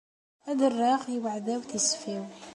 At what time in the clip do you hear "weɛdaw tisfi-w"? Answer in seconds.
1.23-2.23